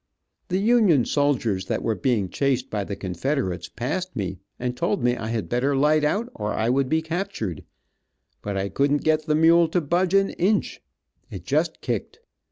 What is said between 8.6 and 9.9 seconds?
couldn't get the mule to